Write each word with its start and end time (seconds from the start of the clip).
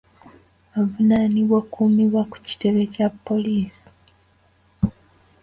Avunaanibwa 0.79 1.55
akuumibwa 1.63 2.21
ku 2.31 2.37
kitebe 2.47 2.81
kya 2.93 3.07
poliisi. 3.25 3.87